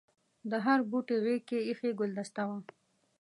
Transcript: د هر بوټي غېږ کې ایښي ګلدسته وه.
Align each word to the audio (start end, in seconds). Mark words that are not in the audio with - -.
د 0.49 0.51
هر 0.65 0.79
بوټي 0.89 1.17
غېږ 1.23 1.41
کې 1.49 1.57
ایښي 1.69 1.91
ګلدسته 1.99 2.41
وه. 2.47 2.57